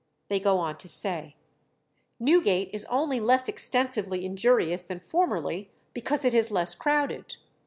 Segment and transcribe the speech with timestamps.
[0.29, 1.35] They go on to say
[2.19, 7.37] "Newgate is only less extensively injurious than formerly because it is less crowded.